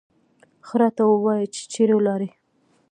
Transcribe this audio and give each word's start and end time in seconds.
ښه 0.67 0.75
راته 0.81 1.03
ووایه 1.07 1.47
چې 1.53 1.61
چېرې 1.73 1.93
ولاړې. 1.97 2.29